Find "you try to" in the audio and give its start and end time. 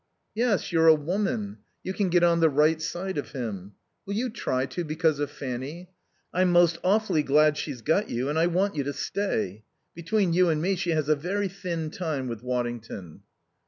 4.15-4.83